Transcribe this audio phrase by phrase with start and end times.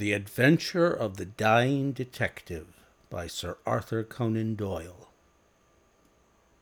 [0.00, 2.68] The Adventure of the Dying Detective
[3.10, 5.10] by Sir Arthur Conan Doyle.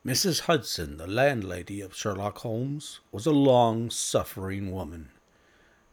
[0.05, 0.41] Mrs.
[0.41, 5.11] Hudson, the landlady of Sherlock Holmes, was a long suffering woman.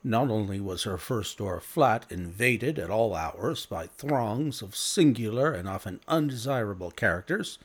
[0.02, 5.52] Not only was her first floor flat invaded at all hours by throngs of singular
[5.52, 7.60] and often undesirable characters,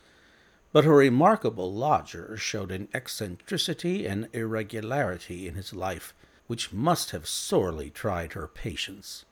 [0.72, 6.14] but her remarkable lodger showed an eccentricity and irregularity in his life
[6.46, 9.26] which must have sorely tried her patience.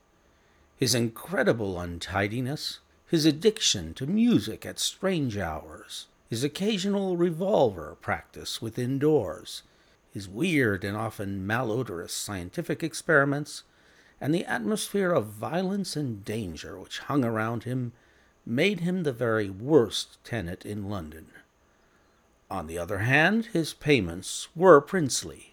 [0.80, 8.98] His incredible untidiness, his addiction to music at strange hours, his occasional revolver practice within
[8.98, 9.64] doors,
[10.14, 13.64] his weird and often malodorous scientific experiments,
[14.22, 17.92] and the atmosphere of violence and danger which hung around him
[18.46, 21.28] made him the very worst tenant in London.
[22.50, 25.49] On the other hand, his payments were princely.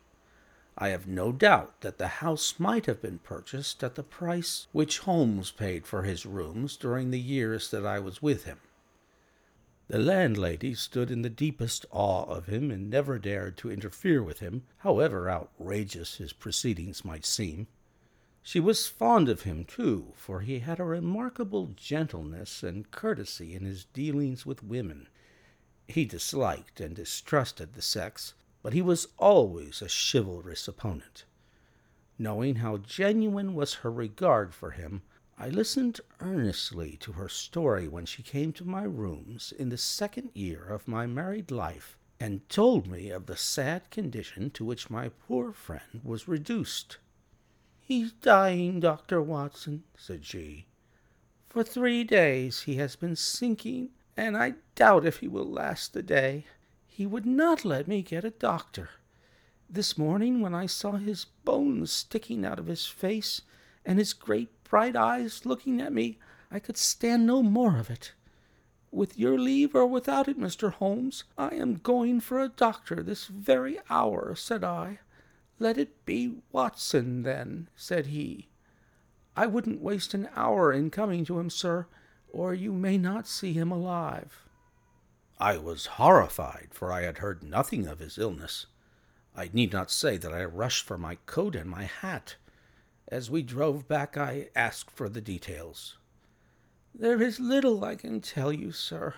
[0.79, 4.99] I have no doubt that the house might have been purchased at the price which
[5.01, 8.61] Holmes paid for his rooms during the years that I was with him.
[9.89, 14.41] The landlady stood in the deepest awe of him and never dared to interfere with
[14.41, 17.69] him, however outrageous his proceedings might seem.
[18.43, 23.65] She was fond of him, too, for he had a remarkable gentleness and courtesy in
[23.65, 25.09] his dealings with women.
[25.89, 28.35] He disliked and distrusted the sex,
[28.67, 31.25] but he was always a chivalrous opponent.
[32.19, 35.03] Knowing how genuine was her regard for him,
[35.39, 40.33] I listened earnestly to her story when she came to my rooms in the second
[40.35, 45.11] year of my married life and told me of the sad condition to which my
[45.11, 46.99] poor friend was reduced.
[47.81, 49.23] He's dying, Dr.
[49.23, 50.67] Watson, said she.
[51.49, 56.03] For three days he has been sinking, and I doubt if he will last the
[56.03, 56.47] day.
[56.97, 58.89] He would not let me get a doctor.
[59.69, 63.43] This morning, when I saw his bones sticking out of his face
[63.85, 66.19] and his great bright eyes looking at me,
[66.51, 68.15] I could stand no more of it.
[68.91, 70.73] With your leave or without it, Mr.
[70.73, 75.01] Holmes, I am going for a doctor this very hour, said I.
[75.59, 78.49] Let it be Watson, then, said he.
[79.37, 81.89] I wouldn't waste an hour in coming to him, sir,
[82.33, 84.46] or you may not see him alive.
[85.39, 88.67] I was horrified, for I had heard nothing of his illness.
[89.35, 92.37] I need not say that I rushed for my coat and my hat.
[93.09, 95.99] As we drove back, I asked for the details.
[96.95, 99.15] There is little I can tell you, sir.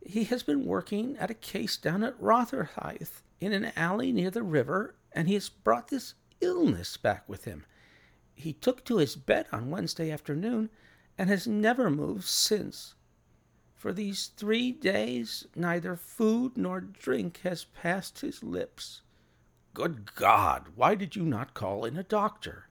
[0.00, 3.08] He has been working at a case down at Rotherhithe
[3.40, 7.66] in an alley near the river, and he has brought this illness back with him.
[8.36, 10.70] He took to his bed on Wednesday afternoon
[11.18, 12.94] and has never moved since.
[13.78, 19.02] For these three days, neither food nor drink has passed his lips.
[19.72, 20.66] Good God!
[20.74, 22.66] Why did you not call in a doctor?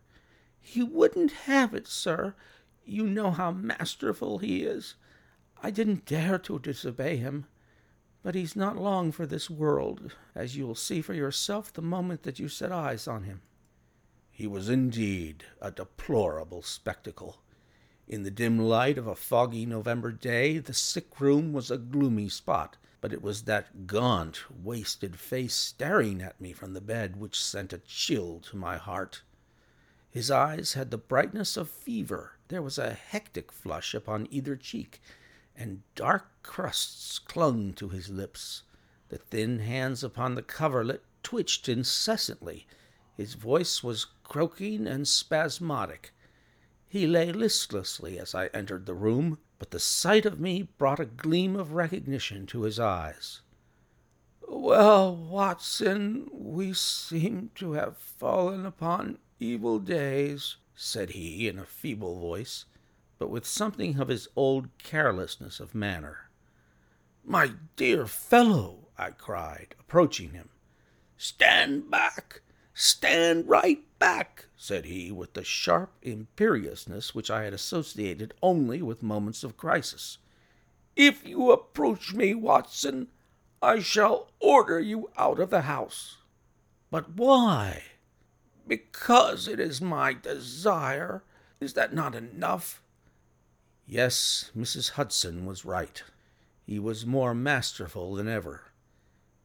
[0.60, 2.36] He wouldn't have it, sir.
[2.84, 4.96] You know how masterful he is.
[5.64, 7.46] I didn't dare to disobey him.
[8.22, 12.38] But he's not long for this world, as you'll see for yourself the moment that
[12.38, 13.44] you set eyes on him.
[14.30, 17.38] He was indeed a deplorable spectacle.
[18.10, 22.30] In the dim light of a foggy November day, the sick room was a gloomy
[22.30, 27.44] spot, but it was that gaunt, wasted face staring at me from the bed which
[27.44, 29.24] sent a chill to my heart.
[30.10, 32.38] His eyes had the brightness of fever.
[32.48, 35.02] There was a hectic flush upon either cheek,
[35.54, 38.64] and dark crusts clung to his lips.
[39.10, 42.68] The thin hands upon the coverlet twitched incessantly.
[43.18, 46.14] His voice was croaking and spasmodic.
[46.90, 51.06] He lay listlessly as I entered the room, but the sight of me brought a
[51.06, 53.42] gleam of recognition to his eyes.
[54.48, 62.20] Well, Watson, we seem to have fallen upon evil days, said he in a feeble
[62.20, 62.66] voice,
[63.20, 66.30] but with something of his old carelessness of manner.
[67.26, 70.50] My dear fellow, I cried, approaching him.
[71.18, 72.42] Stand back!
[72.74, 79.04] Stand right back, said he, with the sharp imperiousness which I had associated only with
[79.04, 80.18] moments of crisis.
[80.96, 83.08] If you approach me, Watson,
[83.62, 86.18] I shall order you out of the house.
[86.90, 87.84] But why?
[88.68, 91.24] because it is my desire.
[91.60, 92.82] Is that not enough?
[93.86, 94.92] Yes, Mrs.
[94.92, 96.04] Hudson was right.
[96.66, 98.64] He was more masterful than ever.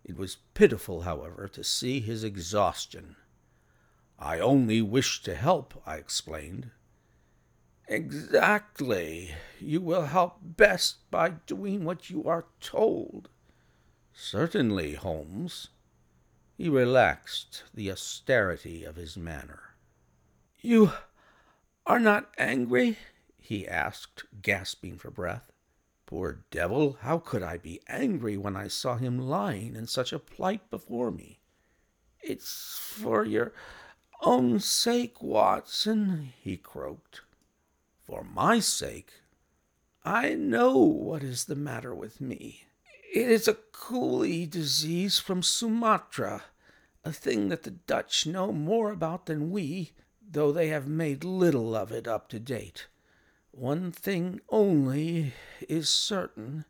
[0.05, 3.17] It was pitiful, however, to see his exhaustion.
[4.25, 6.71] I only wish to help, I explained.
[7.89, 9.35] Exactly.
[9.59, 13.29] You will help best by doing what you are told.
[14.13, 15.71] Certainly, Holmes.
[16.57, 19.75] He relaxed the austerity of his manner.
[20.61, 20.93] You
[21.85, 22.99] are not angry?
[23.39, 25.51] he asked, gasping for breath.
[26.07, 30.21] Poor devil, how could I be angry when I saw him lying in such a
[30.21, 31.41] plight before me?
[32.23, 33.53] It's for your
[34.23, 37.21] own sake, Watson, he croaked.
[38.05, 39.13] For my sake?
[40.05, 42.65] I know what is the matter with me.
[43.13, 46.45] It is a coolie disease from Sumatra,
[47.05, 49.93] a thing that the Dutch know more about than we,
[50.27, 52.87] though they have made little of it up to date.
[53.51, 55.35] One thing only
[55.69, 56.65] is certain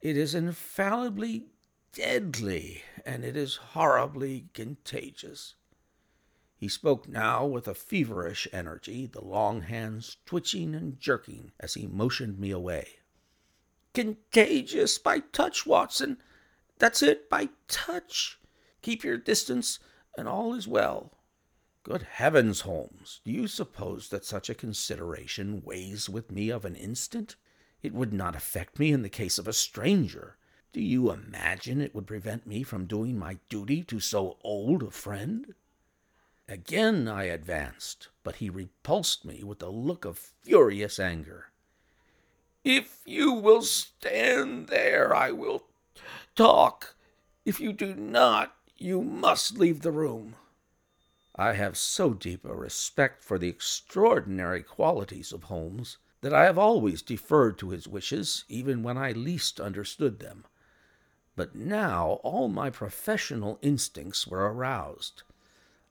[0.00, 1.46] it is infallibly
[1.92, 5.54] deadly, and it is horribly contagious.
[6.62, 11.88] He spoke now with a feverish energy, the long hands twitching and jerking as he
[11.88, 13.00] motioned me away.
[13.94, 16.22] Contagious by touch, Watson.
[16.78, 18.38] That's it, by touch.
[18.80, 19.80] Keep your distance,
[20.16, 21.18] and all is well.
[21.82, 26.76] Good heavens, Holmes, do you suppose that such a consideration weighs with me of an
[26.76, 27.34] instant?
[27.82, 30.36] It would not affect me in the case of a stranger.
[30.72, 34.92] Do you imagine it would prevent me from doing my duty to so old a
[34.92, 35.56] friend?
[36.52, 41.46] Again I advanced, but he repulsed me with a look of furious anger.
[42.62, 45.64] If you will stand there, I will
[46.36, 46.94] talk.
[47.46, 50.36] If you do not, you must leave the room.
[51.34, 56.58] I have so deep a respect for the extraordinary qualities of Holmes that I have
[56.58, 60.44] always deferred to his wishes, even when I least understood them.
[61.34, 65.22] But now all my professional instincts were aroused.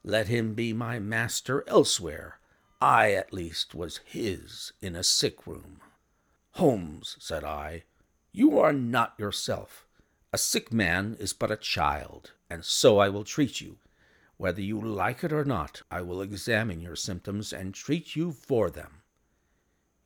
[0.04, 2.40] Let him be my master elsewhere.
[2.82, 5.82] I, at least, was his in a sick room.
[6.54, 7.84] Holmes, said I,
[8.32, 9.86] you are not yourself.
[10.34, 13.78] A sick man is but a child, and so I will treat you.
[14.38, 18.72] Whether you like it or not, I will examine your symptoms and treat you for
[18.72, 19.04] them.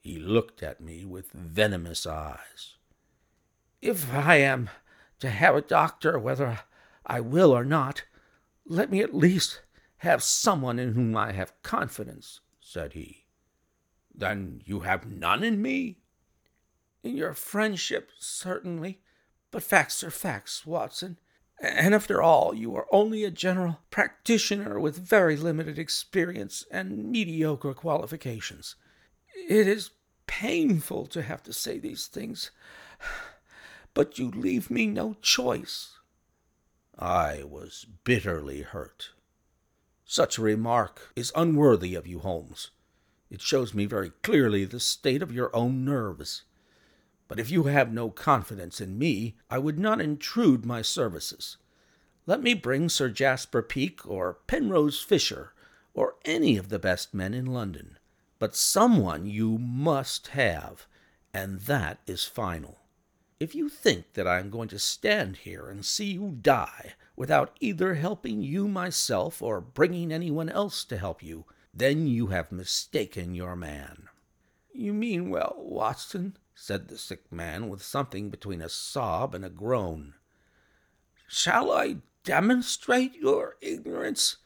[0.01, 2.75] He looked at me with venomous eyes.
[3.81, 4.69] If I am
[5.19, 6.59] to have a doctor, whether
[7.05, 8.03] I will or not,
[8.65, 9.61] let me at least
[10.05, 13.25] have someone in whom I have confidence, said he.
[14.13, 15.97] Then you have none in me?
[17.03, 19.01] In your friendship, certainly.
[19.49, 21.17] But facts are facts, Watson.
[21.59, 27.73] And after all, you are only a general practitioner with very limited experience and mediocre
[27.73, 28.75] qualifications.
[29.49, 29.89] It is
[30.27, 32.51] painful to have to say these things,
[33.95, 35.97] but you leave me no choice.
[36.99, 39.14] I was bitterly hurt.
[40.07, 42.69] Such a remark is unworthy of you, Holmes.
[43.31, 46.43] It shows me very clearly the state of your own nerves.
[47.27, 51.57] But if you have no confidence in me, I would not intrude my services.
[52.27, 55.53] Let me bring Sir Jasper Peake or Penrose Fisher
[55.95, 57.97] or any of the best men in London.
[58.37, 60.85] But someone you must have,
[61.33, 62.77] and that is final.
[63.37, 67.57] If you think that I am going to stand here and see you die without
[67.59, 71.43] either helping you myself or bringing anyone else to help you,
[71.73, 74.07] then you have mistaken your man.
[74.71, 79.49] You mean well, Watson, said the sick man with something between a sob and a
[79.49, 80.13] groan.
[81.27, 84.37] Shall I demonstrate your ignorance?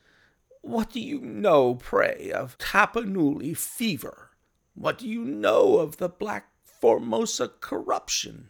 [0.62, 4.31] What do you know, pray, of Tapanuli fever?
[4.74, 8.49] What do you know of the Black Formosa corruption?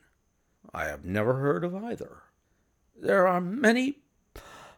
[0.73, 2.23] I have never heard of either.
[2.95, 3.99] There are many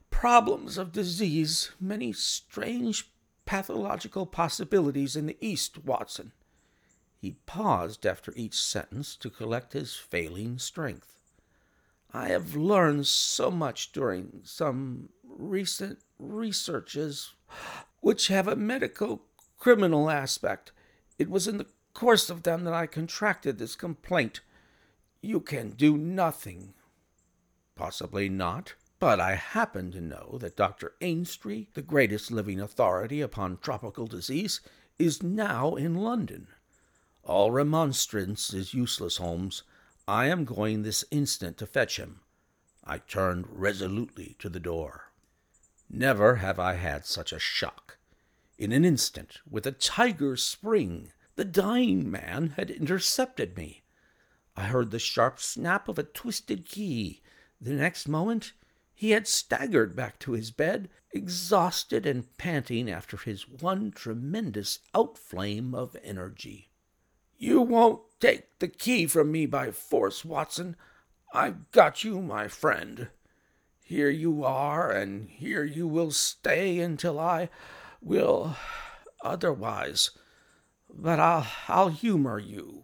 [0.10, 3.10] problems of disease, many strange
[3.46, 6.32] pathological possibilities in the East, Watson.
[7.18, 11.22] He paused after each sentence to collect his failing strength.
[12.14, 17.34] I have learned so much during some recent researches
[18.00, 19.22] which have a medico
[19.58, 20.72] criminal aspect.
[21.18, 24.42] It was in the course of them that I contracted this complaint.
[25.22, 26.74] You can do nothing.
[27.76, 30.94] Possibly not, but I happen to know that Dr.
[31.02, 34.62] Ainstree, the greatest living authority upon tropical disease,
[34.98, 36.48] is now in London.
[37.24, 39.64] All remonstrance is useless, Holmes.
[40.08, 42.22] I am going this instant to fetch him.
[42.84, 45.12] I turned resolutely to the door.
[45.90, 47.98] Never have I had such a shock.
[48.58, 53.81] In an instant, with a tiger's spring, the dying man had intercepted me.
[54.62, 57.24] I heard the sharp snap of a twisted key.
[57.60, 58.54] The next moment,
[58.94, 65.74] he had staggered back to his bed, exhausted and panting after his one tremendous outflame
[65.74, 66.70] of energy.
[67.40, 70.76] You won't take the key from me by force, Watson.
[71.34, 73.08] I've got you, my friend.
[73.84, 77.50] Here you are, and here you will stay until I
[78.00, 78.56] will
[79.24, 80.12] otherwise.
[80.88, 82.84] but I'll, I'll humor you.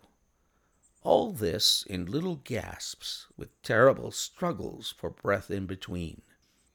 [1.08, 6.22] All this in little gasps, with terrible struggles for breath in between.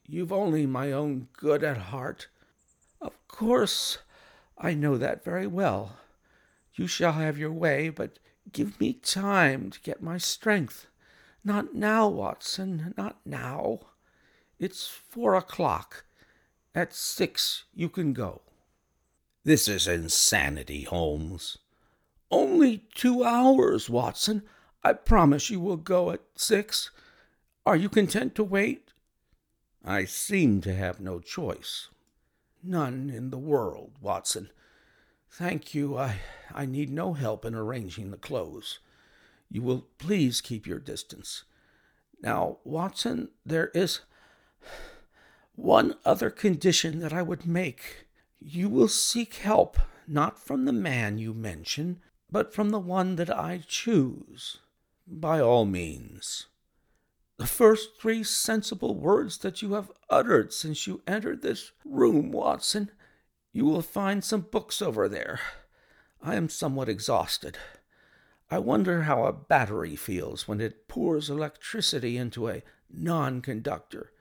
[0.07, 2.29] You've only my own good at heart.
[2.99, 3.99] Of course,
[4.57, 5.97] I know that very well.
[6.73, 8.17] You shall have your way, but
[8.51, 10.87] give me time to get my strength.
[11.43, 13.81] Not now, Watson, not now.
[14.57, 16.05] It's four o'clock.
[16.73, 18.41] At six you can go.
[19.43, 21.59] This is insanity, Holmes.
[22.33, 24.41] Only two hours, Watson.
[24.83, 26.89] I promise you will go at six.
[27.63, 28.91] Are you content to wait?
[29.85, 31.89] I seem to have no choice.
[32.63, 34.49] None in the world, Watson.
[35.29, 35.95] Thank you.
[35.95, 36.21] I,
[36.51, 38.79] I need no help in arranging the clothes.
[39.51, 41.43] You will please keep your distance.
[42.19, 43.99] Now, Watson, there is
[45.55, 48.07] one other condition that I would make.
[48.39, 52.01] You will seek help not from the man you mention,
[52.33, 54.57] but from the one that I choose.
[55.05, 56.47] By all means.
[57.37, 62.89] The first three sensible words that you have uttered since you entered this room, Watson.
[63.51, 65.39] You will find some books over there.
[66.23, 67.59] I am somewhat exhausted.
[68.49, 74.11] I wonder how a battery feels when it pours electricity into a non conductor.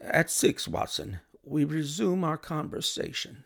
[0.00, 3.44] At six, Watson, we resume our conversation.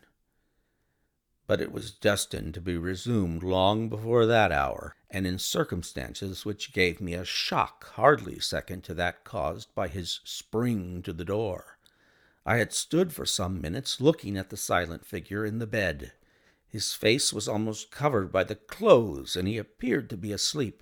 [1.51, 6.71] But it was destined to be resumed long before that hour, and in circumstances which
[6.71, 11.77] gave me a shock hardly second to that caused by his spring to the door.
[12.45, 16.13] I had stood for some minutes looking at the silent figure in the bed.
[16.69, 20.81] His face was almost covered by the clothes, and he appeared to be asleep.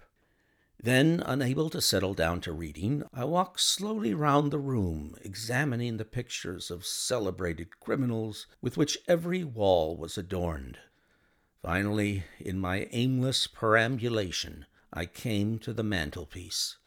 [0.82, 6.06] Then, unable to settle down to reading, I walked slowly round the room, examining the
[6.06, 10.80] pictures of celebrated criminals with which every wall was adorned.
[11.62, 16.78] Finally, in my aimless perambulation, I came to the mantelpiece.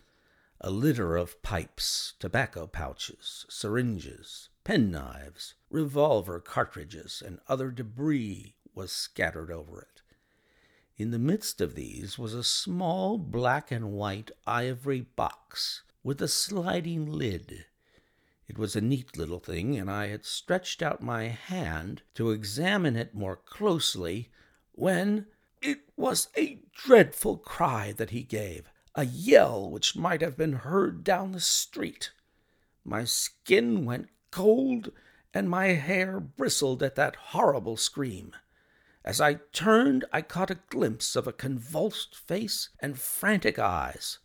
[0.63, 9.51] A litter of pipes, tobacco pouches, syringes, penknives, revolver cartridges, and other debris was scattered
[9.51, 9.92] over it.
[10.99, 16.29] In the midst of these was a small black and white ivory box with a
[16.29, 17.65] sliding lid.
[18.47, 22.97] It was a neat little thing, and I had stretched out my hand to examine
[22.97, 24.31] it more closely
[24.73, 25.29] when
[25.63, 31.05] it was a dreadful cry that he gave, a yell which might have been heard
[31.05, 32.13] down the street.
[32.85, 34.93] My skin went cold,
[35.33, 38.35] and my hair bristled at that horrible scream.
[39.04, 44.18] As I turned, I caught a glimpse of a convulsed face and frantic eyes.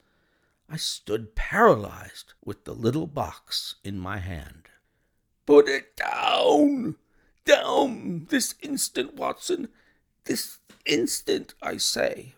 [0.69, 4.69] I stood paralyzed with the little box in my hand.
[5.45, 6.97] Put it down!
[7.45, 9.69] Down this instant, Watson!
[10.25, 12.35] This instant, I say!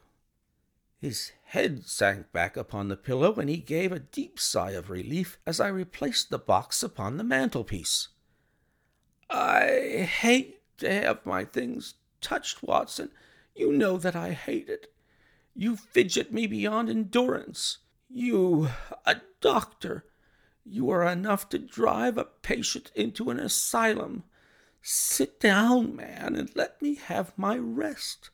[0.99, 5.39] His head sank back upon the pillow, and he gave a deep sigh of relief
[5.45, 8.09] as I replaced the box upon the mantelpiece.
[9.29, 13.11] I hate to have my things touched, Watson.
[13.55, 14.91] You know that I hate it.
[15.55, 17.79] You fidget me beyond endurance.
[18.09, 18.69] You,
[19.05, 20.05] a doctor,
[20.65, 24.23] you are enough to drive a patient into an asylum.
[24.81, 28.29] Sit down, man, and let me have my rest.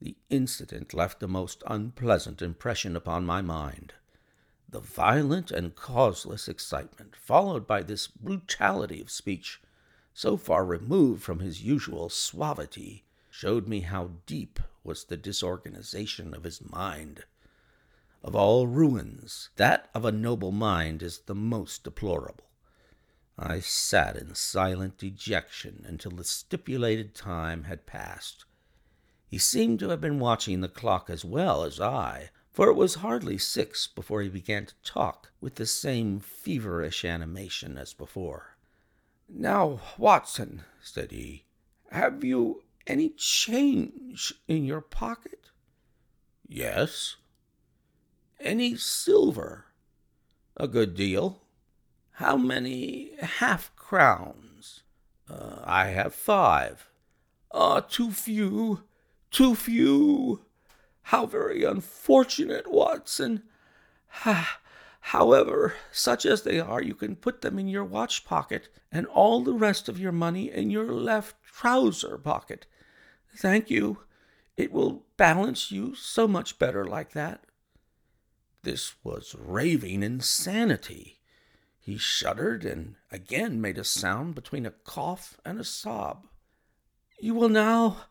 [0.00, 3.94] The incident left a most unpleasant impression upon my mind.
[4.68, 9.60] The violent and causeless excitement, followed by this brutality of speech,
[10.18, 16.42] so far removed from his usual suavity, showed me how deep was the disorganization of
[16.42, 17.24] his mind.
[18.24, 22.50] Of all ruins, that of a noble mind is the most deplorable.
[23.38, 28.44] I sat in silent dejection until the stipulated time had passed.
[29.28, 32.96] He seemed to have been watching the clock as well as I, for it was
[32.96, 38.57] hardly six before he began to talk with the same feverish animation as before.
[39.28, 41.44] Now, Watson, said he,
[41.90, 45.50] have you any change in your pocket?
[46.46, 47.16] Yes.
[48.40, 49.66] Any silver?
[50.56, 51.42] A good deal.
[52.12, 54.82] How many half crowns?
[55.30, 56.88] Uh, I have five.
[57.52, 58.82] Ah, too few,
[59.30, 60.44] too few.
[61.02, 63.42] How very unfortunate, Watson.
[65.08, 69.42] However, such as they are, you can put them in your watch pocket and all
[69.42, 72.66] the rest of your money in your left trouser pocket.
[73.34, 74.00] Thank you.
[74.58, 77.44] It will balance you so much better like that.
[78.64, 81.20] This was raving insanity.
[81.78, 86.26] He shuddered and again made a sound between a cough and a sob.
[87.18, 88.08] You will now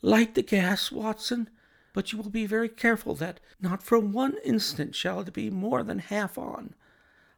[0.00, 1.50] Light the gas, Watson,
[1.98, 5.82] but you will be very careful that not for one instant shall it be more
[5.82, 6.72] than half on.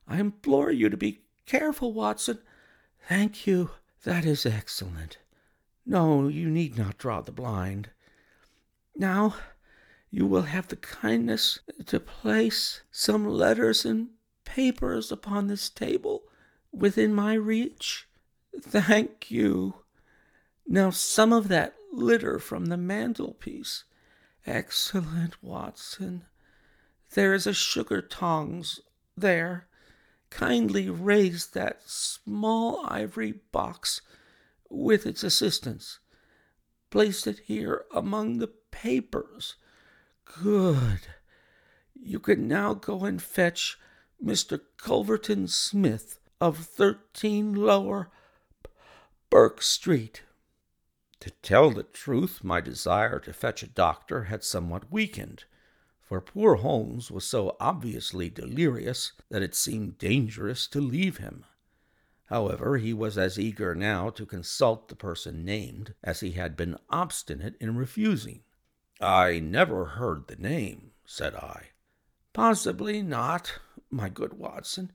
[0.06, 2.40] I implore you to be careful, Watson.
[3.08, 3.70] Thank you.
[4.04, 5.16] That is excellent.
[5.86, 7.88] No, you need not draw the blind.
[8.94, 9.36] Now,
[10.10, 14.08] you will have the kindness to place some letters and
[14.44, 16.24] papers upon this table
[16.70, 18.06] within my reach.
[18.60, 19.76] Thank you.
[20.66, 23.84] Now, some of that litter from the mantelpiece.
[24.50, 26.24] Excellent, Watson.
[27.14, 28.80] There is a sugar tongs
[29.16, 29.68] there.
[30.28, 34.00] Kindly raise that small ivory box
[34.68, 36.00] with its assistance.
[36.90, 39.54] Place it here among the papers.
[40.24, 41.06] Good.
[41.94, 43.78] You can now go and fetch
[44.20, 44.60] Mr.
[44.78, 48.10] Culverton Smith of 13 Lower
[49.30, 50.22] Burke Street.
[51.20, 55.44] To tell the truth, my desire to fetch a doctor had somewhat weakened,
[56.00, 61.44] for poor Holmes was so obviously delirious that it seemed dangerous to leave him.
[62.24, 66.78] However, he was as eager now to consult the person named as he had been
[66.88, 68.42] obstinate in refusing.
[69.00, 71.70] I never heard the name, said I.
[72.32, 73.58] Possibly not,
[73.90, 74.92] my good Watson.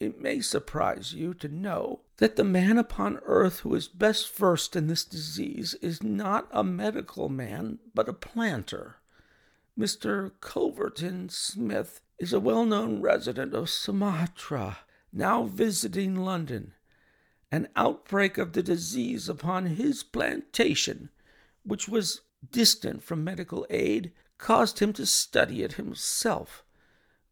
[0.00, 4.74] It may surprise you to know that the man upon earth who is best versed
[4.74, 8.96] in this disease is not a medical man, but a planter.
[9.78, 10.32] Mr.
[10.40, 14.78] Culverton Smith is a well known resident of Sumatra,
[15.12, 16.72] now visiting London.
[17.52, 21.10] An outbreak of the disease upon his plantation,
[21.62, 26.64] which was distant from medical aid, caused him to study it himself,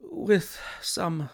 [0.01, 1.31] with some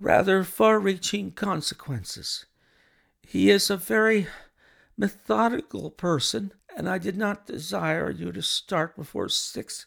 [0.00, 2.46] rather far reaching consequences.
[3.22, 4.28] He is a very
[4.96, 9.86] methodical person, and I did not desire you to start before six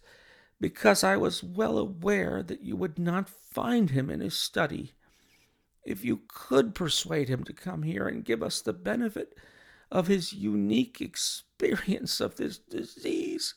[0.60, 4.94] because I was well aware that you would not find him in his study.
[5.84, 9.36] If you could persuade him to come here and give us the benefit
[9.92, 13.56] of his unique experience of this disease,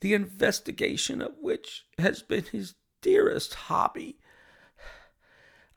[0.00, 4.18] the investigation of which has been his dearest hobby,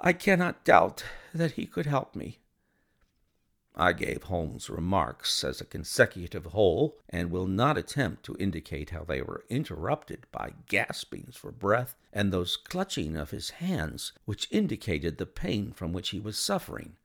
[0.02, 2.40] I cannot doubt that he could help me.
[3.76, 9.04] I gave Holmes' remarks as a consecutive whole, and will not attempt to indicate how
[9.04, 15.18] they were interrupted by gaspings for breath and those clutching of his hands which indicated
[15.18, 16.96] the pain from which he was suffering.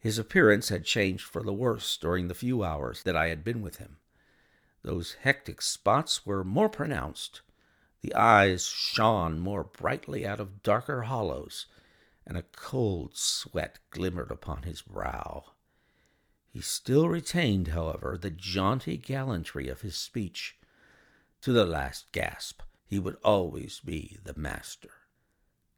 [0.00, 3.62] His appearance had changed for the worse during the few hours that I had been
[3.62, 3.96] with him.
[4.82, 7.42] Those hectic spots were more pronounced.
[8.02, 11.66] The eyes shone more brightly out of darker hollows,
[12.28, 15.46] and a cold sweat glimmered upon his brow.
[16.52, 20.56] He still retained, however, the jaunty gallantry of his speech.
[21.42, 24.90] To the last gasp, he would always be the master.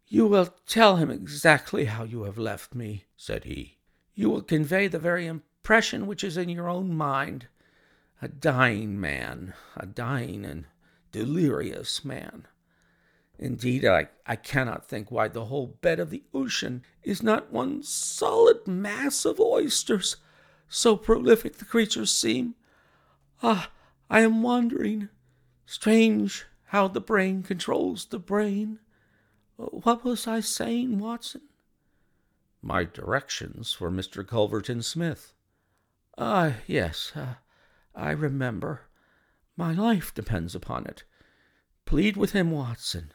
[0.08, 3.78] You will tell him exactly how you have left me, said he.
[4.14, 7.46] You will convey the very impression which is in your own mind.
[8.20, 10.66] A dying man, a dying and
[11.12, 12.46] delirious man.
[13.40, 17.82] Indeed, I, I cannot think why the whole bed of the ocean is not one
[17.82, 20.16] solid mass of oysters
[20.68, 22.54] so prolific the creatures seem.
[23.42, 23.70] Ah,
[24.10, 25.08] I am wandering.
[25.64, 28.78] Strange how the brain controls the brain.
[29.56, 31.42] What was I saying, Watson?
[32.60, 34.24] My directions for Mr.
[34.24, 35.32] Culverton Smith.
[36.18, 37.34] Ah, yes, uh,
[37.94, 38.82] I remember.
[39.56, 41.04] My life depends upon it.
[41.86, 43.12] Plead with him, Watson.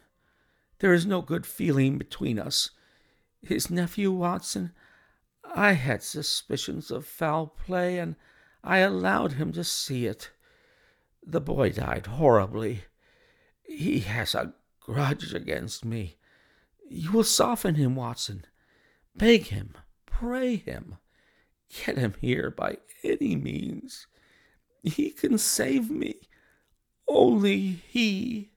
[0.79, 2.71] There is no good feeling between us.
[3.41, 4.71] His nephew, Watson,
[5.43, 8.15] I had suspicions of foul play, and
[8.63, 10.31] I allowed him to see it.
[11.25, 12.83] The boy died horribly.
[13.63, 16.17] He has a grudge against me.
[16.89, 18.45] You will soften him, Watson.
[19.15, 20.97] Beg him, pray him.
[21.85, 24.07] Get him here by any means.
[24.83, 26.15] He can save me.
[27.07, 28.51] Only he.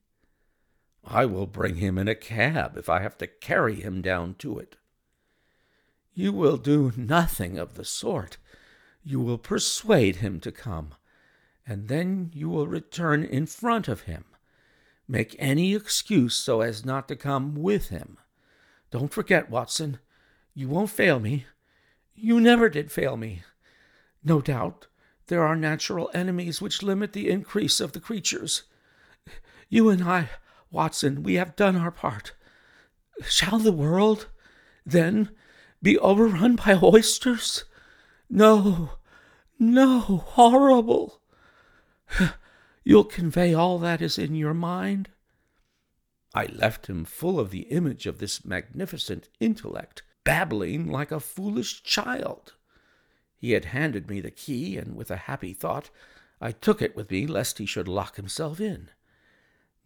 [1.10, 4.58] I will bring him in a cab if I have to carry him down to
[4.58, 4.76] it.
[6.12, 8.36] You will do nothing of the sort.
[9.02, 10.94] You will persuade him to come,
[11.66, 14.26] and then you will return in front of him.
[15.06, 18.18] Make any excuse so as not to come with him.
[18.90, 20.00] Don't forget, Watson,
[20.52, 21.46] you won't fail me.
[22.14, 23.44] You never did fail me.
[24.22, 24.88] No doubt
[25.28, 28.64] there are natural enemies which limit the increase of the creatures.
[29.70, 30.28] You and I,
[30.70, 32.32] Watson, we have done our part.
[33.28, 34.28] Shall the world,
[34.84, 35.30] then,
[35.82, 37.64] be overrun by oysters?
[38.30, 38.90] No,
[39.58, 41.20] No, horrible.
[42.84, 45.10] You'll convey all that is in your mind?
[46.34, 51.82] I left him full of the image of this magnificent intellect, babbling like a foolish
[51.82, 52.54] child.
[53.36, 55.90] He had handed me the key, and with a happy thought,
[56.40, 58.90] I took it with me lest he should lock himself in.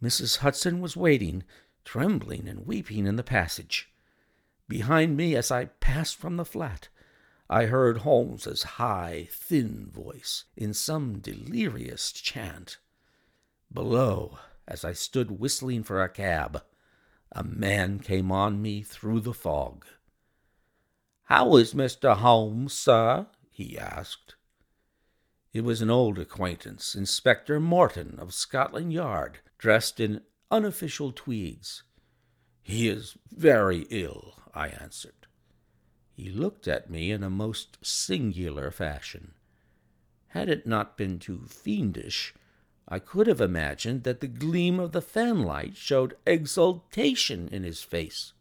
[0.03, 0.39] Mrs.
[0.39, 1.43] Hudson was waiting,
[1.85, 3.89] trembling and weeping in the passage.
[4.67, 6.89] Behind me, as I passed from the flat,
[7.49, 12.79] I heard Holmes's high, thin voice in some delirious chant.
[13.71, 16.63] Below, as I stood whistling for a cab,
[17.31, 19.85] a man came on me through the fog.
[21.23, 22.17] How is Mr.
[22.17, 23.27] Holmes, sir?
[23.49, 24.35] he asked.
[25.53, 31.83] It was an old acquaintance, Inspector Morton of Scotland Yard, dressed in unofficial tweeds.
[32.63, 35.27] He is very ill, I answered.
[36.15, 39.33] He looked at me in a most singular fashion.
[40.29, 42.33] Had it not been too fiendish,
[42.87, 48.33] I could have imagined that the gleam of the fanlight showed exultation in his face.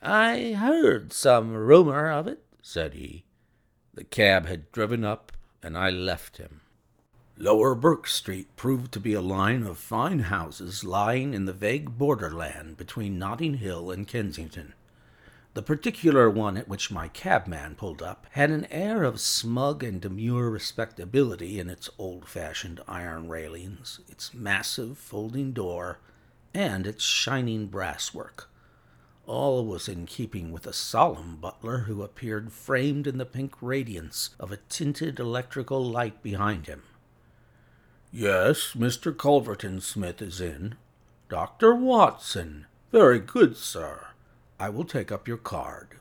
[0.00, 3.24] I heard some rumor of it, said he.
[3.94, 6.60] The cab had driven up, and I left him.
[7.36, 11.96] Lower Burke Street proved to be a line of fine houses lying in the vague
[11.96, 14.74] borderland between Notting Hill and Kensington.
[15.54, 20.00] The particular one at which my cabman pulled up had an air of smug and
[20.00, 25.98] demure respectability in its old fashioned iron railings, its massive folding door,
[26.54, 28.48] and its shining brasswork.
[29.32, 34.36] All was in keeping with a solemn butler who appeared framed in the pink radiance
[34.38, 36.82] of a tinted electrical light behind him.
[38.12, 39.16] Yes, Mr.
[39.16, 40.74] Culverton Smith is in.
[41.30, 41.74] Dr.
[41.74, 42.66] Watson.
[42.90, 44.08] Very good, sir.
[44.60, 45.96] I will take up your card.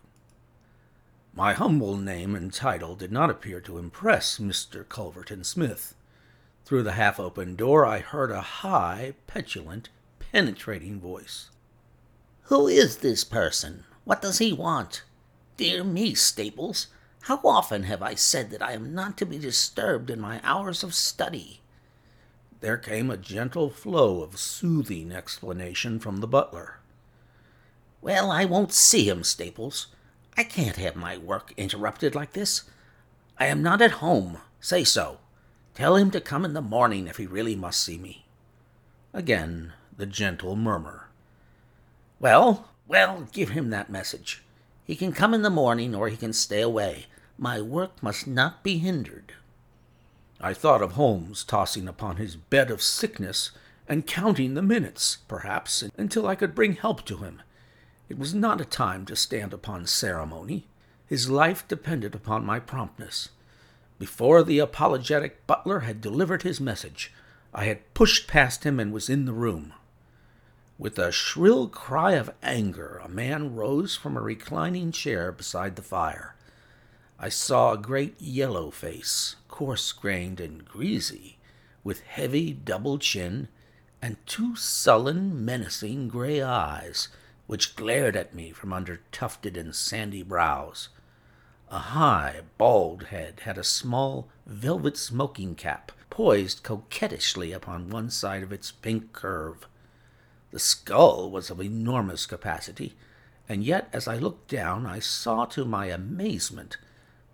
[1.33, 4.85] My humble name and title did not appear to impress Mr.
[4.85, 5.95] Culverton Smith.
[6.65, 9.87] Through the half open door, I heard a high, petulant,
[10.19, 11.49] penetrating voice.
[12.51, 13.85] Who is this person?
[14.03, 15.03] What does he want?
[15.55, 16.87] Dear me, Staples,
[17.21, 20.83] how often have I said that I am not to be disturbed in my hours
[20.83, 21.61] of study?
[22.59, 26.81] There came a gentle flow of soothing explanation from the butler.
[28.01, 29.87] Well, I won't see him, Staples.
[30.35, 32.63] I can't have my work interrupted like this.
[33.37, 34.39] I am not at home.
[34.59, 35.19] Say so.
[35.73, 38.25] Tell him to come in the morning if he really must see me.
[39.13, 41.10] Again, the gentle murmur.
[42.21, 44.43] Well, well, give him that message.
[44.85, 47.07] He can come in the morning or he can stay away.
[47.37, 49.33] My work must not be hindered.
[50.39, 53.51] I thought of Holmes tossing upon his bed of sickness
[53.89, 57.41] and counting the minutes, perhaps, until I could bring help to him
[58.11, 60.67] it was not a time to stand upon ceremony.
[61.07, 63.29] His life depended upon my promptness.
[63.99, 67.13] Before the apologetic butler had delivered his message,
[67.53, 69.71] I had pushed past him and was in the room.
[70.81, 75.83] With a shrill cry of anger, a man rose from a reclining chair beside the
[75.83, 76.33] fire.
[77.19, 81.37] I saw a great yellow face, coarse grained and greasy,
[81.83, 83.47] with heavy double chin
[84.01, 87.09] and two sullen, menacing gray eyes
[87.45, 90.89] which glared at me from under tufted and sandy brows.
[91.69, 98.41] A high, bald head had a small velvet smoking cap poised coquettishly upon one side
[98.41, 99.67] of its pink curve.
[100.51, 102.95] The skull was of enormous capacity,
[103.47, 106.77] and yet as I looked down I saw to my amazement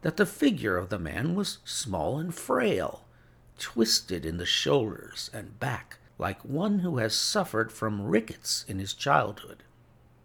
[0.02, 3.06] that the figure of the man was small and frail,
[3.58, 8.94] twisted in the shoulders and back like one who has suffered from rickets in his
[8.94, 9.64] childhood.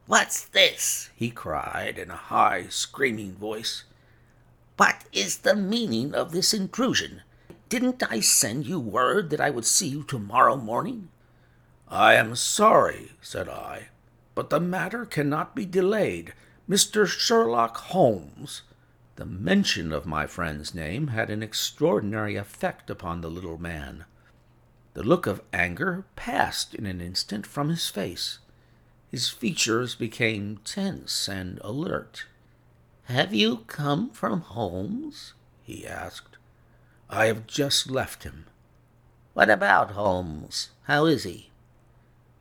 [0.07, 1.11] What's this?
[1.15, 3.85] he cried in a high, screaming voice.
[4.77, 7.23] What is the meaning of this intrusion?
[7.69, 11.09] Didn't I send you word that I would see you tomorrow morning?
[11.93, 13.89] I am sorry, said I,
[14.35, 16.33] but the matter cannot be delayed.
[16.67, 17.07] Mr.
[17.07, 18.63] Sherlock Holmes.
[19.17, 24.07] The mention of my friend's name had an extraordinary effect upon the little man.
[24.95, 28.39] The look of anger passed in an instant from his face.
[29.11, 32.25] His features became tense and alert.
[33.05, 35.35] Have you come from Holmes?
[35.63, 36.39] he asked.
[37.11, 38.47] I have just left him.
[39.35, 40.71] What about Holmes?
[40.85, 41.52] How is he?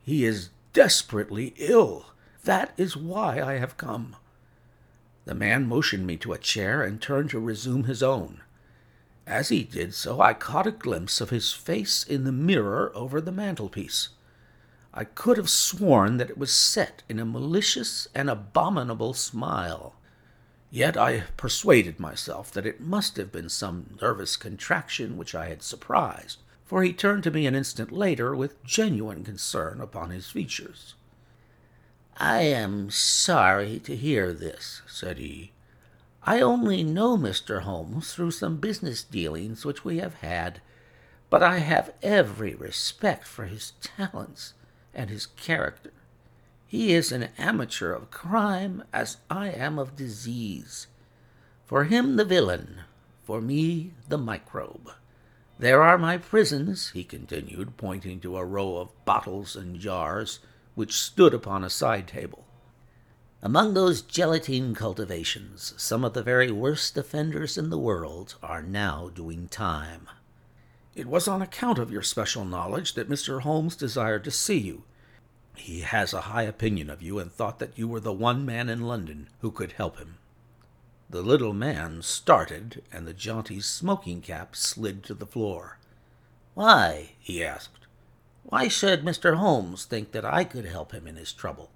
[0.02, 2.06] He is desperately ill.
[2.44, 4.16] That is why I have come.
[5.24, 8.40] The man motioned me to a chair and turned to resume his own.
[9.26, 13.20] As he did so, I caught a glimpse of his face in the mirror over
[13.20, 14.08] the mantelpiece.
[14.92, 19.94] I could have sworn that it was set in a malicious and abominable smile.
[20.70, 25.62] Yet I persuaded myself that it must have been some nervous contraction which I had
[25.62, 26.41] surprised,
[26.72, 30.94] for he turned to me an instant later with genuine concern upon his features.
[32.16, 35.52] I am sorry to hear this, said he.
[36.22, 37.60] I only know Mr.
[37.60, 40.62] Holmes through some business dealings which we have had,
[41.28, 44.54] but I have every respect for his talents
[44.94, 45.92] and his character.
[46.66, 50.86] He is an amateur of crime as I am of disease.
[51.66, 52.80] For him the villain,
[53.24, 54.92] for me the microbe.
[55.62, 60.40] There are my prisons, he continued, pointing to a row of bottles and jars
[60.74, 62.44] which stood upon a side table.
[63.40, 69.12] Among those gelatine cultivations, some of the very worst offenders in the world are now
[69.14, 70.08] doing time.
[70.96, 73.42] It was on account of your special knowledge that Mr.
[73.42, 74.82] Holmes desired to see you,
[75.54, 78.68] he has a high opinion of you and thought that you were the one man
[78.68, 80.18] in London who could help him.
[81.12, 85.78] The little man started, and the jaunty smoking cap slid to the floor.
[86.54, 87.12] Why?
[87.20, 87.86] he asked.
[88.42, 89.36] Why should Mr.
[89.36, 91.70] Holmes think that I could help him in his trouble?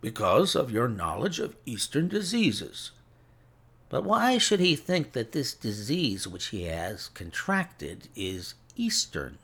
[0.00, 2.92] Because of your knowledge of Eastern diseases.
[3.90, 9.38] But why should he think that this disease which he has contracted is Eastern?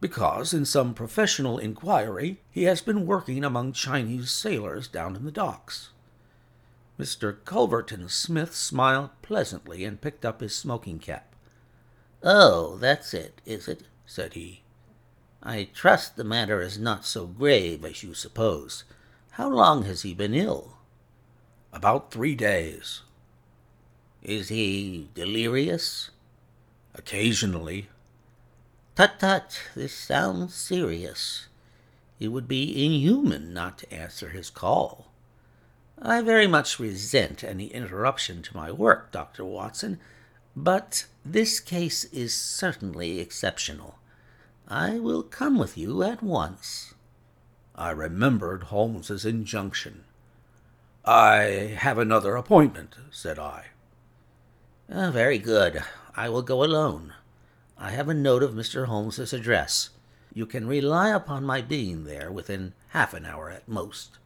[0.00, 5.32] because in some professional inquiry he has been working among Chinese sailors down in the
[5.32, 5.90] docks.
[6.98, 7.36] Mr.
[7.44, 11.34] Culverton Smith smiled pleasantly and picked up his smoking cap.
[12.22, 13.82] Oh, that's it, is it?
[14.06, 14.62] said he.
[15.42, 18.84] I trust the matter is not so grave as you suppose.
[19.32, 20.78] How long has he been ill?
[21.72, 23.02] About three days.
[24.22, 26.10] Is he delirious?
[26.94, 27.88] Occasionally.
[28.94, 31.48] Tut tut, this sounds serious.
[32.18, 35.05] It would be inhuman not to answer his call.
[36.00, 39.44] I very much resent any interruption to my work, Dr.
[39.44, 39.98] Watson,
[40.54, 43.98] but this case is certainly exceptional.
[44.68, 46.94] I will come with you at once.
[47.74, 50.04] I remembered Holmes's injunction.
[51.04, 53.66] I have another appointment, said I.
[54.90, 55.82] Oh, very good.
[56.14, 57.14] I will go alone.
[57.78, 58.86] I have a note of Mr.
[58.86, 59.90] Holmes's address.
[60.34, 64.18] You can rely upon my being there within half an hour at most.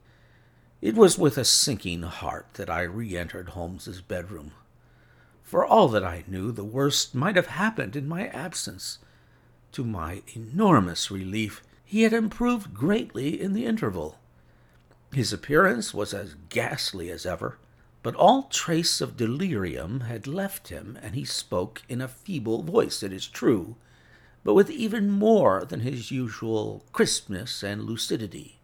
[0.83, 4.53] It was with a sinking heart that I re entered Holmes's bedroom.
[5.43, 8.99] For all that I knew, the worst might have happened in my absence.
[9.73, 14.19] To my enormous relief, he had improved greatly in the interval.
[15.13, 17.59] His appearance was as ghastly as ever,
[18.03, 23.03] but all trace of delirium had left him, and he spoke in a feeble voice,
[23.03, 23.77] it is true,
[24.45, 28.60] but with even more than his usual crispness and lucidity.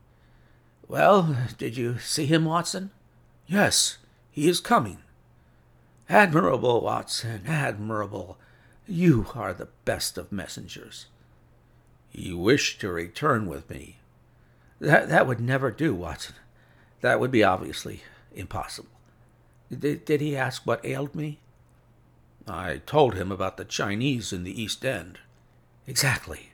[0.89, 2.91] Well, did you see him, Watson?
[3.47, 3.99] Yes,
[4.31, 4.99] he is coming.
[6.09, 8.39] Admirable, Watson, admirable.
[8.87, 11.07] You are the best of messengers.
[12.11, 13.99] He wished to return with me.
[14.81, 16.37] That, that would never do, Watson.
[17.01, 18.03] That would be obviously
[18.35, 18.91] impossible.
[19.77, 21.41] Did, did he ask what ailed me?
[22.47, 25.19] I told him about the Chinese in the East End.
[25.87, 26.53] Exactly.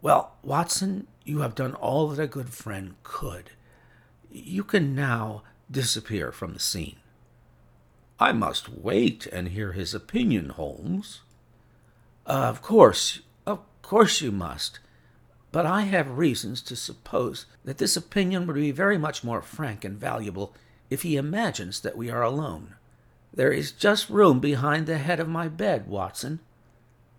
[0.00, 3.50] Well, Watson, you have done all that a good friend could.
[4.30, 6.96] You can now disappear from the scene.
[8.18, 11.22] I must wait and hear his opinion, Holmes.
[12.24, 14.78] of course, of course you must.
[15.50, 19.84] But I have reasons to suppose that this opinion would be very much more frank
[19.84, 20.54] and valuable
[20.88, 22.74] if he imagines that we are alone.
[23.34, 26.40] There is just room behind the head of my bed, Watson.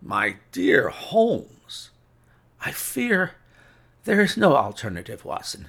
[0.00, 1.90] My dear Holmes,
[2.60, 3.32] I fear
[4.04, 5.68] there is no alternative, Watson.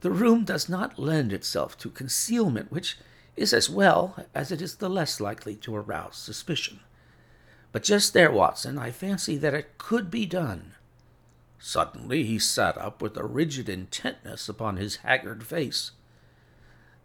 [0.00, 2.98] The room does not lend itself to concealment, which
[3.36, 6.80] is as well as it is the less likely to arouse suspicion.
[7.70, 10.72] But just there, Watson, I fancy that it could be done.
[11.58, 15.92] Suddenly he sat up with a rigid intentness upon his haggard face.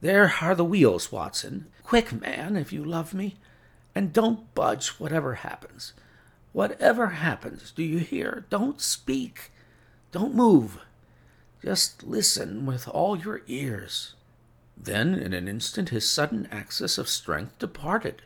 [0.02, 1.68] There are the wheels, Watson.
[1.84, 3.38] Quick, man, if you love me.
[3.96, 5.94] And don't budge, whatever happens.
[6.52, 8.46] Whatever happens, do you hear?
[8.50, 9.52] Don't speak.
[10.12, 10.80] Don't move.
[11.64, 14.14] Just listen with all your ears.
[14.78, 18.22] Then, in an instant, his sudden access of strength departed,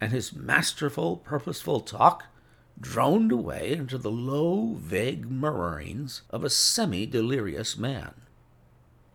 [0.00, 2.24] and his masterful, purposeful talk
[2.80, 8.14] droned away into the low, vague murmurings of a semi delirious man.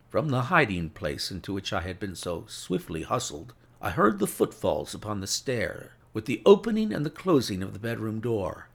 [0.08, 4.26] From the hiding place into which I had been so swiftly hustled, I heard the
[4.26, 8.68] footfalls upon the stair, with the opening and the closing of the bedroom door.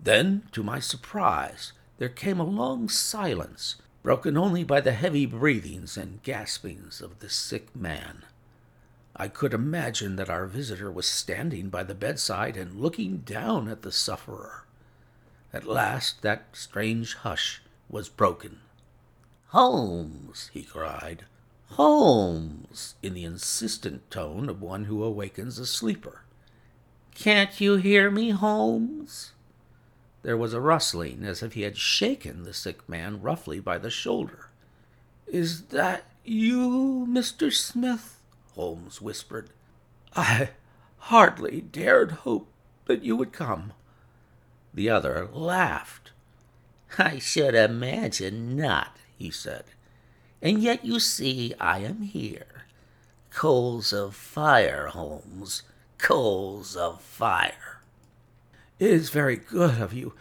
[0.00, 5.96] Then, to my surprise, there came a long silence, broken only by the heavy breathings
[5.96, 8.24] and gaspings of the sick man.
[9.14, 13.82] I could imagine that our visitor was standing by the bedside and looking down at
[13.82, 14.64] the sufferer.
[15.52, 18.58] At last that strange hush was broken.
[19.50, 21.26] Holmes, he cried.
[21.66, 26.22] Holmes, in the insistent tone of one who awakens a sleeper.
[27.14, 29.31] Can't you hear me, Holmes?
[30.22, 33.90] There was a rustling as if he had shaken the sick man roughly by the
[33.90, 34.50] shoulder.
[35.26, 37.52] Is that you, Mr.
[37.52, 38.20] Smith?
[38.54, 39.50] Holmes whispered.
[40.14, 40.50] I
[40.98, 42.48] hardly dared hope
[42.86, 43.72] that you would come.
[44.72, 46.12] The other laughed.
[46.98, 49.64] I should imagine not, he said.
[50.40, 52.66] And yet you see I am here.
[53.30, 55.62] Coals of fire, Holmes,
[55.98, 57.81] coals of fire.
[58.82, 60.12] It is very good of you,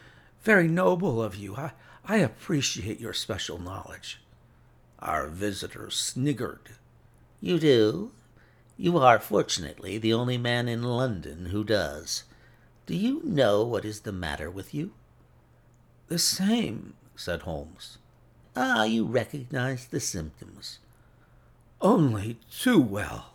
[0.43, 1.55] very noble of you.
[1.55, 1.71] I,
[2.05, 4.21] I appreciate your special knowledge.
[4.99, 6.75] Our visitor sniggered.
[7.39, 8.11] You do?
[8.77, 12.23] You are, fortunately, the only man in London who does.
[12.85, 14.91] Do you know what is the matter with you?
[16.07, 17.97] The same, said Holmes.
[18.55, 20.77] Ah, you recognize the symptoms.
[21.81, 23.33] Only too well.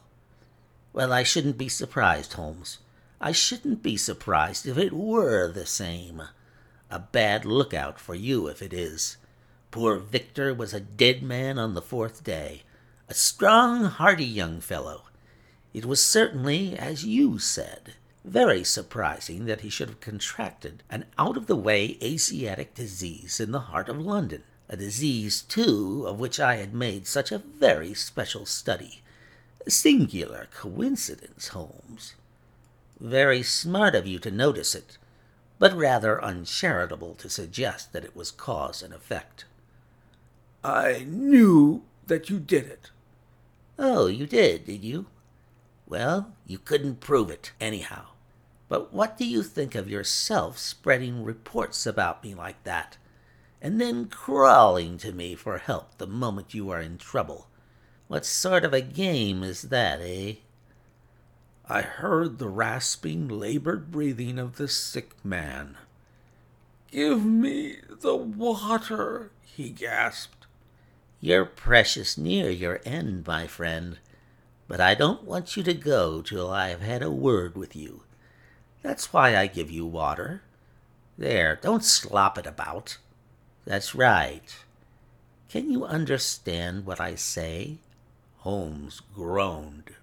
[0.92, 2.78] Well, I shouldn't be surprised, Holmes.
[3.20, 6.22] I shouldn't be surprised if it were the same.
[6.90, 9.16] A bad lookout for you if it is.
[9.70, 12.62] Poor Victor was a dead man on the fourth day.
[13.08, 15.04] A strong, hearty young fellow.
[15.72, 21.36] It was certainly, as you said, very surprising that he should have contracted an out
[21.36, 26.40] of the way Asiatic disease in the heart of London, a disease, too, of which
[26.40, 29.02] I had made such a very special study.
[29.66, 32.14] A singular coincidence, Holmes.
[33.00, 34.96] Very smart of you to notice it,
[35.58, 39.44] but rather uncharitable to suggest that it was cause and effect.
[40.64, 42.90] I knew that you did it.
[43.78, 45.06] Oh, you did, did you?
[45.86, 48.06] Well, you couldn't prove it, anyhow.
[48.68, 52.96] But what do you think of yourself spreading reports about me like that,
[53.62, 57.48] and then crawling to me for help the moment you are in trouble?
[58.08, 60.36] What sort of a game is that, eh?
[61.68, 65.76] I heard the rasping, labored breathing of the sick man.
[66.90, 70.46] Give me the water, he gasped.
[71.20, 73.98] You're precious near your end, my friend
[74.68, 78.02] but I don't want you to go till I have had a word with you.
[78.82, 80.42] That's why I give you water.
[81.16, 82.98] There, don't slop it about.
[83.64, 84.56] That's right.
[85.48, 87.78] Can you understand what I say?
[88.38, 89.94] Holmes groaned.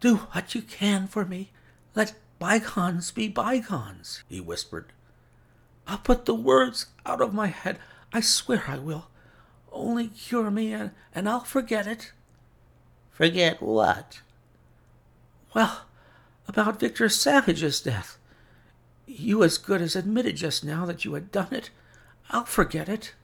[0.00, 1.50] Do what you can for me.
[1.94, 4.92] Let bygones be bygones, he whispered.
[5.86, 7.78] I'll put the words out of my head.
[8.12, 9.08] I swear I will.
[9.72, 12.12] Only cure me, and, and I'll forget it.
[13.10, 14.20] Forget what?
[15.54, 15.82] Well,
[16.48, 18.18] about Victor Savage's death.
[19.06, 21.70] You as good as admitted just now that you had done it.
[22.30, 23.14] I'll forget it.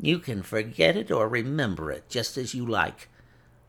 [0.00, 3.08] You can forget it or remember it just as you like.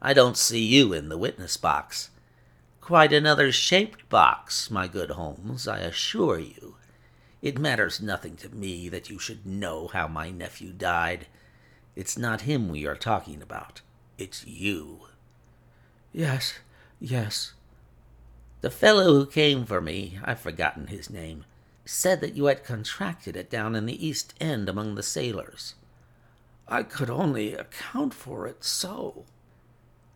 [0.02, 2.10] I don't see you in the witness box.
[2.82, 6.76] Quite another shaped box, my good Holmes, I assure you.
[7.42, 11.28] It matters nothing to me that you should know how my nephew died.
[11.96, 13.82] It's not him we are talking about.
[14.18, 15.08] It's you.
[16.12, 16.60] Yes,
[17.00, 17.54] yes.
[18.62, 21.46] The fellow who came for me, I've forgotten his name,
[21.86, 25.76] said that you had contracted it down in the East End among the sailors.
[26.68, 29.26] I could only account for it so.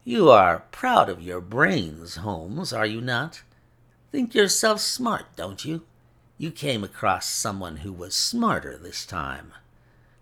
[0.07, 3.41] You are proud of your brains, Holmes, are you not?
[4.11, 5.81] Think yourself smart, don't you?
[6.37, 9.53] You came across someone who was smarter this time.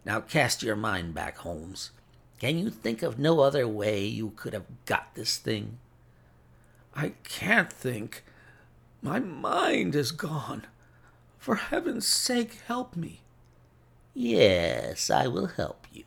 [0.05, 1.91] Now cast your mind back, Holmes.
[2.39, 5.79] Can you think of no other way you could have got this thing?
[6.95, 8.23] I can't think.
[9.01, 10.65] My mind is gone.
[11.37, 13.19] For heaven's sake, help me.
[14.13, 16.05] Yes, I will help you.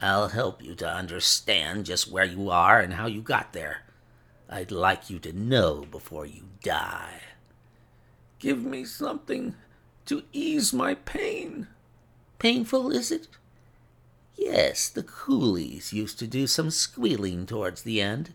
[0.00, 3.82] I'll help you to understand just where you are and how you got there.
[4.48, 7.20] I'd like you to know before you die.
[8.38, 9.54] Give me something
[10.06, 11.68] to ease my pain.
[12.38, 13.28] Painful, is it?
[14.34, 18.34] Yes, the coolies used to do some squealing towards the end.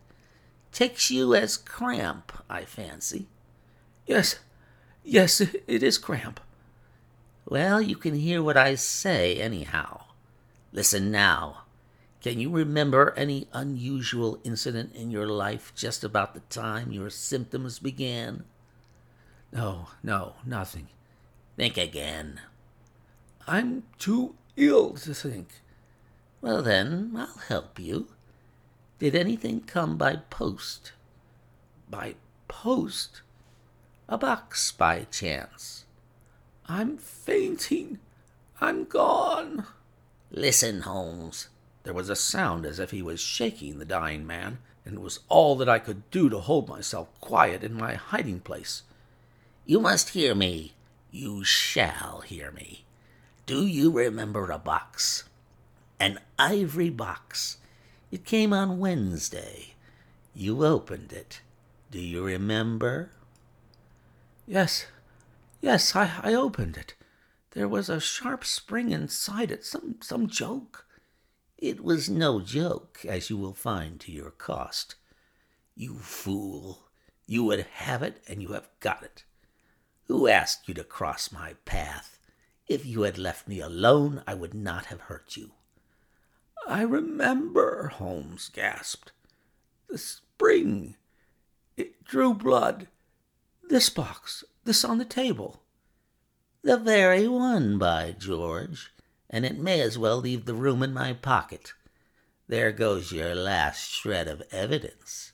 [0.71, 3.27] Takes you as cramp, I fancy.
[4.05, 4.37] Yes,
[5.03, 6.39] yes, it is cramp.
[7.47, 10.03] Well, you can hear what I say anyhow.
[10.75, 11.63] Listen now.
[12.21, 17.79] Can you remember any unusual incident in your life just about the time your symptoms
[17.79, 18.43] began?
[19.53, 20.89] No, no, nothing.
[21.55, 22.41] Think again.
[23.47, 25.61] I'm too ill to think.
[26.41, 28.09] Well, then, I'll help you.
[28.99, 30.91] Did anything come by post?
[31.89, 32.15] by
[32.49, 33.21] post?
[34.09, 35.85] A box by chance?
[36.67, 37.99] I'm fainting.
[38.59, 39.67] I'm gone.
[40.31, 41.49] Listen, Holmes.
[41.83, 45.19] There was a sound as if he was shaking the dying man, and it was
[45.29, 48.83] all that I could do to hold myself quiet in my hiding place.
[49.65, 50.73] You must hear me.
[51.11, 52.85] You shall hear me.
[53.45, 55.25] Do you remember a box?
[55.99, 57.57] An ivory box.
[58.11, 59.75] It came on Wednesday.
[60.33, 61.41] You opened it.
[61.91, 63.11] Do you remember?
[64.47, 64.87] Yes,
[65.61, 66.93] yes, I, I opened it.
[67.55, 70.85] There was a sharp spring inside it, some, some joke.
[71.57, 74.95] It was no joke, as you will find to your cost.
[75.73, 76.89] You fool!
[77.25, 79.23] You would have it, and you have got it.
[80.07, 82.19] Who asked you to cross my path?
[82.67, 85.51] If you had left me alone, I would not have hurt you.
[86.67, 89.13] I remember, Holmes gasped.
[89.87, 90.97] The spring.
[91.77, 92.89] It drew blood.
[93.69, 95.61] This box, this on the table.
[96.65, 98.91] The very one, by George,
[99.29, 101.73] and it may as well leave the room in my pocket.
[102.47, 105.33] There goes your last shred of evidence.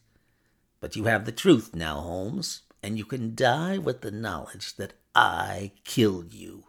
[0.81, 4.95] But you have the truth now, Holmes, and you can die with the knowledge that
[5.15, 6.65] I killed you.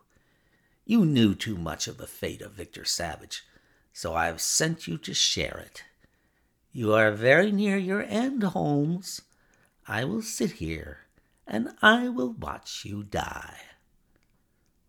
[0.85, 3.43] You knew too much of the fate of Victor Savage
[3.93, 5.83] so I have sent you to share it.
[6.71, 9.23] You are very near your end, Holmes.
[9.89, 10.99] I will sit here,
[11.49, 13.59] and I will watch you die.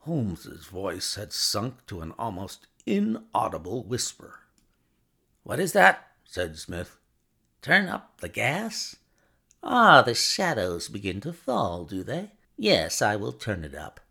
[0.06, 4.42] Holmes's voice had sunk to an almost inaudible whisper.
[5.44, 6.08] What is that?
[6.26, 6.98] said Smith.
[7.62, 8.98] Turn up the gas?
[9.64, 12.32] Ah, the shadows begin to fall, do they?
[12.58, 14.02] Yes, I will turn it up,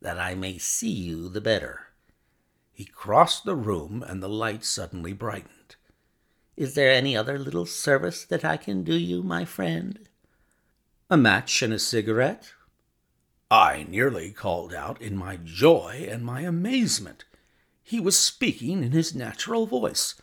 [0.00, 1.88] that I may see you the better.
[2.72, 5.74] He crossed the room, and the light suddenly brightened.
[6.56, 10.08] Is there any other little service that I can do you, my friend?
[11.10, 12.52] A match and a cigarette?
[13.50, 17.24] I nearly called out in my joy and my amazement.
[17.82, 20.14] He was speaking in his natural voice,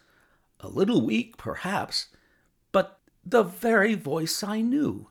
[0.61, 2.07] a little weak, perhaps,
[2.71, 5.09] but the very voice I knew.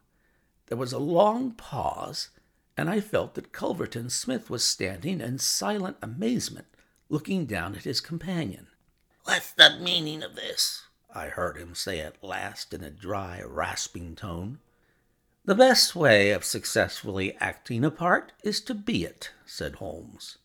[0.68, 2.30] There was a long pause,
[2.74, 6.68] and I felt that Culverton Smith was standing in silent amazement
[7.10, 8.68] looking down at his companion.
[9.24, 10.84] What's the meaning of this?
[11.14, 14.58] I heard him say at last in a dry, rasping tone.
[15.46, 20.38] The best way of successfully acting a part is to be it, said Holmes.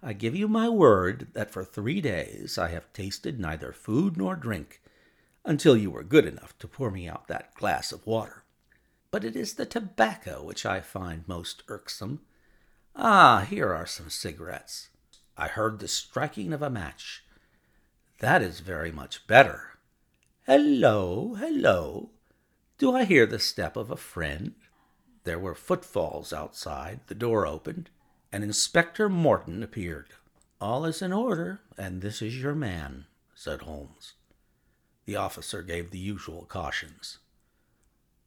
[0.00, 4.36] I give you my word that for three days I have tasted neither food nor
[4.36, 4.80] drink
[5.44, 8.44] until you were good enough to pour me out that glass of water.
[9.10, 12.20] But it is the tobacco which I find most irksome.
[12.94, 14.90] Ah, here are some cigarettes.
[15.36, 17.24] I heard the striking of a match.
[18.20, 19.70] That is very much better.
[20.46, 22.10] Hello, hello.
[22.78, 24.54] Do I hear the step of a friend?
[25.24, 27.90] There were footfalls outside, the door opened,
[28.32, 30.10] and Inspector Morton appeared.
[30.60, 34.14] All is in order, and this is your man, said Holmes.
[35.04, 37.18] The officer gave the usual cautions.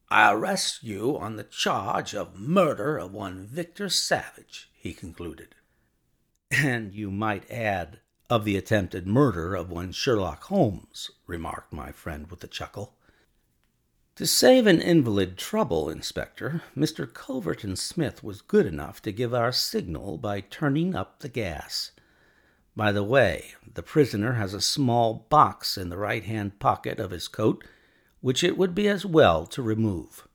[0.09, 5.55] I arrest you on the charge of murder of one Victor Savage, he concluded
[6.51, 12.29] and you might add, of the attempted murder of one Sherlock Holmes, remarked my friend
[12.29, 12.95] with a chuckle.
[14.19, 17.07] To save an invalid trouble, Inspector, Mr.
[17.07, 21.91] Culverton Smith was good enough to give our signal by turning up the gas.
[22.75, 27.11] By the way, the prisoner has a small box in the right hand pocket of
[27.11, 27.63] his coat,
[28.19, 30.27] which it would be as well to remove.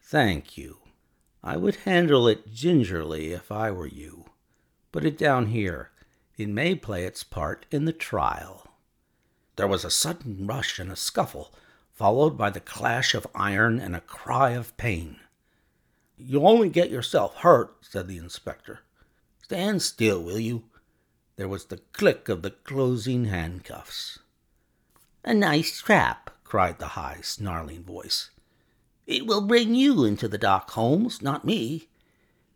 [0.00, 0.78] Thank you.
[1.44, 4.24] I would handle it gingerly if I were you.
[4.90, 5.90] Put it down here.
[6.38, 8.68] It may play its part in the trial.
[9.56, 11.52] There was a sudden rush and a scuffle,
[11.98, 15.16] followed by the clash of iron and a cry of pain.
[16.16, 18.80] You'll only get yourself hurt, said the inspector.
[19.42, 20.62] Stand still, will you?
[21.34, 24.20] There was the click of the closing handcuffs.
[25.24, 28.30] A nice trap, cried the high, snarling voice.
[29.04, 31.88] It will bring you into the dock, Holmes, not me.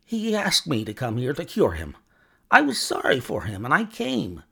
[0.05, 1.97] He asked me to come here to cure him.
[2.49, 4.43] I was sorry for him, and I came.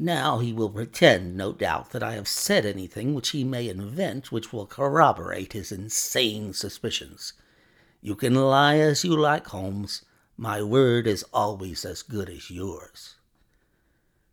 [0.00, 4.30] Now he will pretend, no doubt, that I have said anything which he may invent
[4.30, 7.32] which will corroborate his insane suspicions.
[8.00, 10.04] You can lie as you like, Holmes.
[10.36, 13.16] My word is always as good as yours.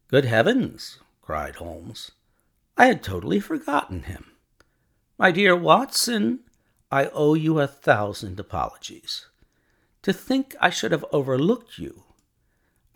[0.08, 1.00] Good heavens!
[1.24, 2.12] cried Holmes.
[2.78, 4.34] I had totally forgotten him.
[5.18, 6.42] My dear Watson,
[6.92, 9.26] I owe you a thousand apologies.
[10.04, 12.05] To think I should have overlooked you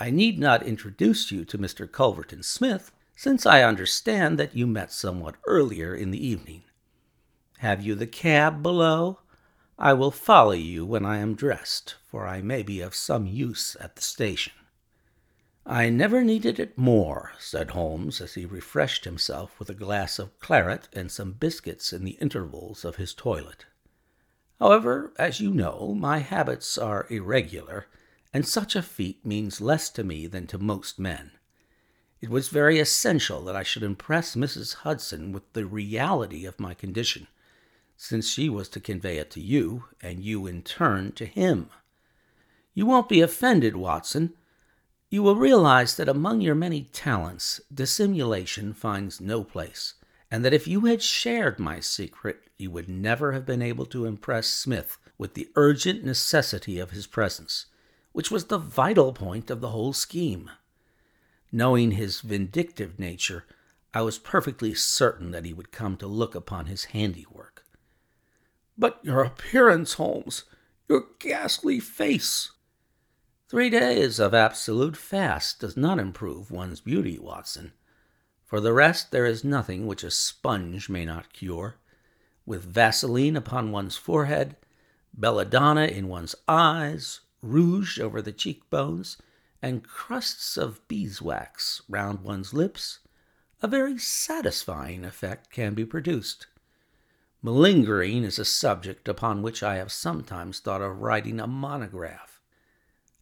[0.02, 1.86] I need not introduce you to Mr.
[1.92, 6.64] Culverton Smith, since I understand that you met somewhat earlier in the evening.
[7.58, 9.20] Have you the cab below?
[9.78, 13.76] I will follow you when I am dressed, for I may be of some use
[13.82, 14.54] at the station.
[15.66, 20.40] I never needed it more, said Holmes as he refreshed himself with a glass of
[20.40, 23.66] claret and some biscuits in the intervals of his toilet.
[24.60, 27.88] However, as you know, my habits are irregular,
[28.34, 31.32] and such a feat means less to me than to most men.
[32.22, 34.76] It was very essential that I should impress Mrs.
[34.76, 37.28] Hudson with the reality of my condition,
[37.96, 41.70] since she was to convey it to you, and you in turn to him.
[42.74, 44.34] You won't be offended, Watson.
[45.10, 49.96] You will realize that among your many talents, dissimulation finds no place,
[50.30, 54.06] and that if you had shared my secret, you would never have been able to
[54.06, 57.66] impress Smith with the urgent necessity of his presence,
[58.20, 60.52] which was the vital point of the whole scheme.
[61.54, 63.46] Knowing his vindictive nature,
[63.94, 67.64] I was perfectly certain that he would come to look upon his handiwork.
[68.78, 70.44] But your appearance, Holmes,
[70.90, 72.52] your ghastly face.
[73.48, 77.72] Three days of absolute fast does not improve one's beauty, Watson.
[78.46, 81.78] For the rest, there is nothing which a sponge may not cure.
[82.46, 84.58] With Vaseline upon one's forehead,
[85.18, 89.18] belladonna in one's eyes, rouge over the cheekbones,
[89.62, 93.00] and crusts of beeswax round one's lips,
[93.62, 96.48] a very satisfying effect can be produced.
[97.42, 102.42] Malingering is a subject upon which I have sometimes thought of writing a monograph.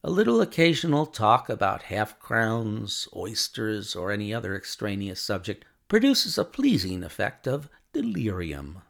[0.03, 6.45] A little occasional talk about half crowns, oysters, or any other extraneous subject produces a
[6.45, 8.81] pleasing effect of delirium.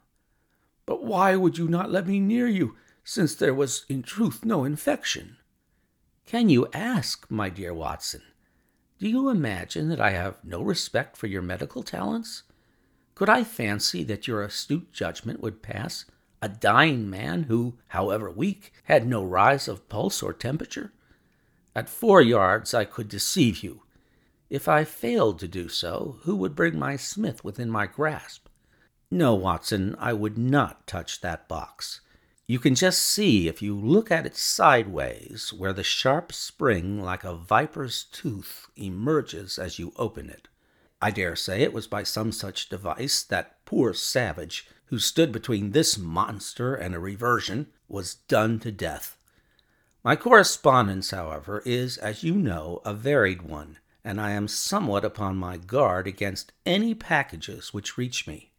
[0.86, 2.76] But why would you not let me near you,
[3.08, 5.38] since there was in truth no infection?
[6.26, 8.20] Can you ask, my dear Watson?
[8.98, 12.42] Do you imagine that I have no respect for your medical talents?
[13.14, 16.04] Could I fancy that your astute judgment would pass
[16.42, 20.92] a dying man who, however weak, had no rise of pulse or temperature?
[21.74, 23.84] At four yards I could deceive you.
[24.50, 28.48] If I failed to do so, who would bring my Smith within my grasp?
[29.10, 32.02] No, Watson, I would not touch that box.
[32.50, 37.22] You can just see if you look at it sideways where the sharp spring, like
[37.22, 40.48] a viper's tooth, emerges as you open it.
[41.02, 45.72] I dare say it was by some such device that poor savage, who stood between
[45.72, 49.18] this monster and a reversion, was done to death.
[50.02, 55.36] My correspondence, however, is, as you know, a varied one, and I am somewhat upon
[55.36, 58.52] my guard against any packages which reach me.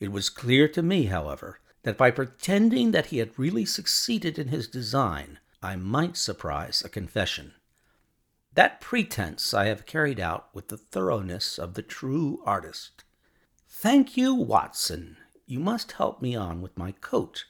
[0.00, 4.48] It was clear to me, however, that by pretending that he had really succeeded in
[4.48, 7.52] his design, I might surprise a confession.
[8.54, 13.04] That pretense I have carried out with the thoroughness of the true artist.
[13.68, 15.16] Thank you, Watson.
[15.46, 17.44] You must help me on with my coat.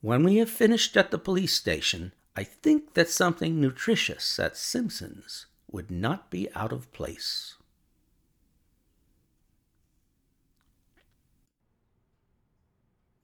[0.00, 5.46] When we have finished at the police station, I think that something nutritious at Simpson's
[5.70, 7.54] would not be out of place.